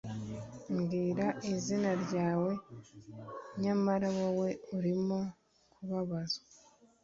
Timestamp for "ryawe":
2.03-2.51